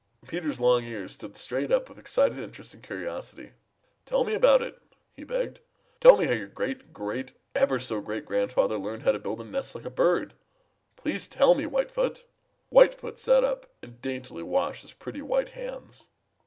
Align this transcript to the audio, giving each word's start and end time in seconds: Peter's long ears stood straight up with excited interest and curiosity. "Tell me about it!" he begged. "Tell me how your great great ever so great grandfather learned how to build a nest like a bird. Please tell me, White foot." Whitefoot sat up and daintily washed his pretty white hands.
Peter's 0.27 0.59
long 0.59 0.83
ears 0.83 1.11
stood 1.11 1.37
straight 1.37 1.71
up 1.71 1.87
with 1.87 1.99
excited 1.99 2.39
interest 2.39 2.73
and 2.73 2.81
curiosity. 2.81 3.51
"Tell 4.03 4.23
me 4.23 4.33
about 4.33 4.63
it!" 4.63 4.81
he 5.13 5.23
begged. 5.23 5.59
"Tell 5.99 6.17
me 6.17 6.25
how 6.25 6.31
your 6.33 6.47
great 6.47 6.91
great 6.91 7.33
ever 7.53 7.79
so 7.79 8.01
great 8.01 8.25
grandfather 8.25 8.79
learned 8.79 9.03
how 9.03 9.11
to 9.11 9.19
build 9.19 9.41
a 9.41 9.45
nest 9.45 9.75
like 9.75 9.85
a 9.85 9.91
bird. 9.91 10.33
Please 10.95 11.27
tell 11.27 11.53
me, 11.53 11.67
White 11.67 11.91
foot." 11.91 12.25
Whitefoot 12.69 13.19
sat 13.19 13.43
up 13.43 13.67
and 13.83 14.01
daintily 14.01 14.41
washed 14.41 14.81
his 14.81 14.91
pretty 14.93 15.21
white 15.21 15.49
hands. 15.49 16.09